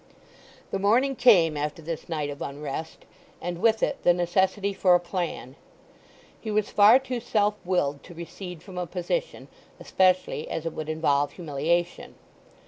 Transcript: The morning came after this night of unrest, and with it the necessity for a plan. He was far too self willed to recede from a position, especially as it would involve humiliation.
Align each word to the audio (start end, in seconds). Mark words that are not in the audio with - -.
The 0.71 0.79
morning 0.79 1.15
came 1.15 1.55
after 1.55 1.79
this 1.79 2.09
night 2.09 2.31
of 2.31 2.41
unrest, 2.41 3.05
and 3.39 3.59
with 3.59 3.83
it 3.83 4.01
the 4.01 4.15
necessity 4.15 4.73
for 4.73 4.95
a 4.95 4.99
plan. 4.99 5.55
He 6.39 6.49
was 6.49 6.71
far 6.71 6.97
too 6.97 7.19
self 7.19 7.53
willed 7.63 8.01
to 8.05 8.15
recede 8.15 8.63
from 8.63 8.79
a 8.79 8.87
position, 8.87 9.47
especially 9.79 10.49
as 10.49 10.65
it 10.65 10.73
would 10.73 10.89
involve 10.89 11.33
humiliation. 11.33 12.15